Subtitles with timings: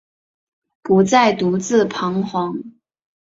[0.81, 2.63] 不再独自徬惶